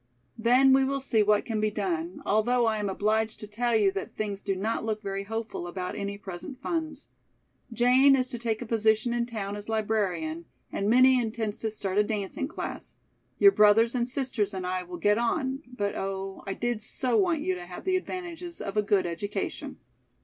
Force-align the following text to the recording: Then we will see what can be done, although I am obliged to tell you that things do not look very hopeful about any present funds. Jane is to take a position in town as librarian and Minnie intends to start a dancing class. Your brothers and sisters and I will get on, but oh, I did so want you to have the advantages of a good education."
Then 0.39 0.73
we 0.73 0.83
will 0.83 0.99
see 0.99 1.21
what 1.21 1.45
can 1.45 1.61
be 1.61 1.69
done, 1.69 2.23
although 2.25 2.65
I 2.65 2.79
am 2.79 2.89
obliged 2.89 3.39
to 3.39 3.45
tell 3.45 3.75
you 3.75 3.91
that 3.91 4.15
things 4.15 4.41
do 4.41 4.55
not 4.55 4.83
look 4.83 5.03
very 5.03 5.25
hopeful 5.25 5.67
about 5.67 5.93
any 5.95 6.17
present 6.17 6.59
funds. 6.59 7.09
Jane 7.71 8.15
is 8.15 8.25
to 8.29 8.39
take 8.39 8.63
a 8.63 8.65
position 8.65 9.13
in 9.13 9.27
town 9.27 9.55
as 9.55 9.69
librarian 9.69 10.45
and 10.71 10.89
Minnie 10.89 11.21
intends 11.21 11.59
to 11.59 11.69
start 11.69 11.99
a 11.99 12.03
dancing 12.03 12.47
class. 12.47 12.95
Your 13.37 13.51
brothers 13.51 13.93
and 13.93 14.09
sisters 14.09 14.55
and 14.55 14.65
I 14.65 14.81
will 14.81 14.97
get 14.97 15.19
on, 15.19 15.61
but 15.71 15.93
oh, 15.95 16.43
I 16.47 16.55
did 16.55 16.81
so 16.81 17.15
want 17.15 17.41
you 17.41 17.53
to 17.53 17.67
have 17.67 17.83
the 17.85 17.95
advantages 17.95 18.59
of 18.59 18.75
a 18.75 18.81
good 18.81 19.05
education." 19.05 19.77